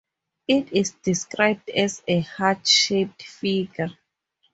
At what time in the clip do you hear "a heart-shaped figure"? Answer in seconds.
2.07-3.91